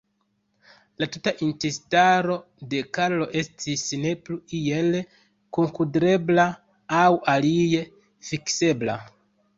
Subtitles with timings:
[1.01, 2.37] La tuta intestaro
[2.71, 4.91] de Karlo estis ne plu iel
[5.59, 6.47] kunkudrebla
[7.03, 7.87] aŭ alie
[8.33, 8.99] fiksebla.